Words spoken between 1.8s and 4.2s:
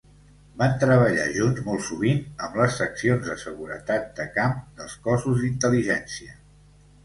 sovint amb les seccions de Seguretat